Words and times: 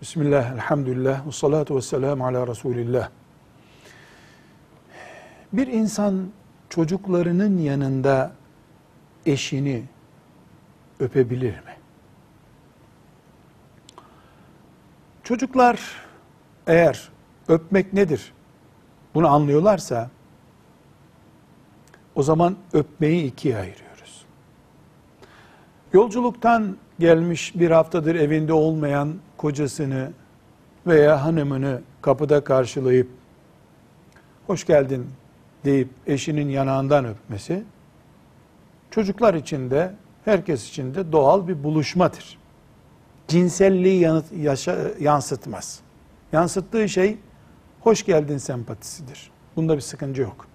Bismillah, 0.00 0.52
elhamdülillah, 0.52 1.26
ve 1.26 1.32
salatu 1.32 1.76
ve 1.76 1.82
selamu 1.82 2.26
ala 2.26 2.46
Resulillah. 2.46 3.08
Bir 5.52 5.66
insan 5.66 6.28
çocuklarının 6.68 7.58
yanında 7.58 8.32
eşini 9.26 9.84
öpebilir 11.00 11.54
mi? 11.54 11.76
Çocuklar 15.24 15.80
eğer 16.66 17.08
öpmek 17.48 17.92
nedir 17.92 18.32
bunu 19.14 19.28
anlıyorlarsa 19.28 20.10
o 22.14 22.22
zaman 22.22 22.56
öpmeyi 22.72 23.24
ikiye 23.24 23.56
ayırıyoruz. 23.56 24.24
Yolculuktan 25.92 26.76
gelmiş 26.98 27.52
bir 27.54 27.70
haftadır 27.70 28.14
evinde 28.14 28.52
olmayan 28.52 29.14
kocasını 29.38 30.12
veya 30.86 31.24
hanımını 31.24 31.80
kapıda 32.02 32.44
karşılayıp 32.44 33.08
hoş 34.46 34.66
geldin 34.66 35.06
deyip 35.64 35.88
eşinin 36.06 36.48
yanağından 36.48 37.04
öpmesi 37.04 37.64
çocuklar 38.90 39.34
için 39.34 39.70
de 39.70 39.94
herkes 40.24 40.68
için 40.68 40.94
de 40.94 41.12
doğal 41.12 41.48
bir 41.48 41.64
buluşmadır. 41.64 42.38
Cinselliği 43.28 44.00
yanıt, 44.00 44.24
yaşa, 44.32 44.76
yansıtmaz. 45.00 45.80
Yansıttığı 46.32 46.88
şey 46.88 47.18
hoş 47.80 48.04
geldin 48.04 48.38
sempatisidir. 48.38 49.30
Bunda 49.56 49.76
bir 49.76 49.80
sıkıntı 49.80 50.20
yok. 50.20 50.46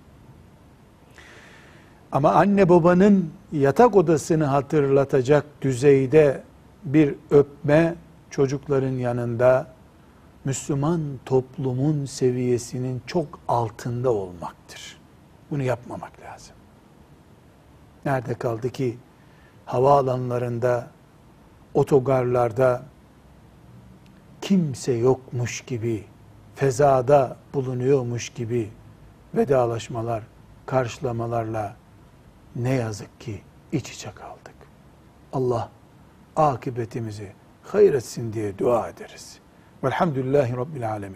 Ama 2.11 2.31
anne 2.31 2.69
babanın 2.69 3.31
yatak 3.51 3.95
odasını 3.95 4.45
hatırlatacak 4.45 5.45
düzeyde 5.61 6.43
bir 6.83 7.15
öpme 7.31 7.95
çocukların 8.33 8.91
yanında 8.91 9.67
Müslüman 10.45 11.01
toplumun 11.25 12.05
seviyesinin 12.05 13.01
çok 13.05 13.39
altında 13.47 14.11
olmaktır. 14.11 14.97
Bunu 15.51 15.63
yapmamak 15.63 16.11
lazım. 16.21 16.55
Nerede 18.05 18.33
kaldı 18.33 18.69
ki 18.69 18.97
havaalanlarında, 19.65 20.87
otogarlarda 21.73 22.83
kimse 24.41 24.91
yokmuş 24.91 25.61
gibi, 25.61 26.05
fezada 26.55 27.37
bulunuyormuş 27.53 28.29
gibi 28.29 28.69
vedalaşmalar, 29.35 30.23
karşılamalarla 30.65 31.75
ne 32.55 32.73
yazık 32.73 33.21
ki 33.21 33.41
iç 33.71 33.91
içe 33.91 34.11
kaldık. 34.11 34.55
Allah 35.33 35.69
akıbetimizi 36.35 37.42
hayır 37.63 37.93
etsin 37.93 38.33
diye 38.33 38.57
dua 38.57 38.89
ederiz. 38.89 39.39
Velhamdülillahi 39.83 40.57
Rabbil 40.57 40.91
Alemin. 40.91 41.11